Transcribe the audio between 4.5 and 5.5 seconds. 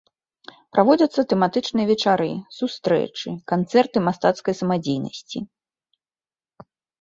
самадзейнасці.